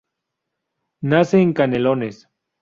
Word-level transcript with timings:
Nace 1.03 1.39
en 1.41 1.53
Canelones. 1.53 2.27